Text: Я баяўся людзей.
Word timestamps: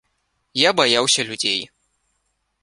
Я 0.61 0.69
баяўся 0.79 1.21
людзей. 1.29 1.61